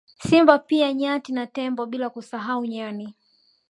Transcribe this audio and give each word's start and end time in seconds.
Simba 0.25 0.59
pia 0.59 0.93
nyati 0.93 1.33
na 1.33 1.47
tembo 1.47 1.85
bila 1.85 2.09
kusahau 2.09 2.65
nyani 2.65 3.15